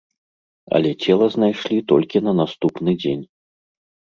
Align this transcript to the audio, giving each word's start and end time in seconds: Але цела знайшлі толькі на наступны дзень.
Але 0.77 0.91
цела 1.05 1.27
знайшлі 1.35 1.77
толькі 1.91 2.17
на 2.29 2.33
наступны 2.41 2.91
дзень. 3.03 3.25